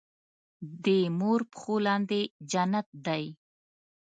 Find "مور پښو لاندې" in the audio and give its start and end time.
1.19-2.21